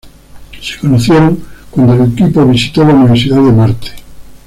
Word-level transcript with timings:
Se 0.59 0.79
conocieron 0.79 1.39
cuando 1.69 1.93
el 1.93 2.11
equipo 2.11 2.43
visitó 2.43 2.83
la 2.83 2.95
Universidad 2.95 3.35
de 3.37 3.51
Marte. 3.51 3.91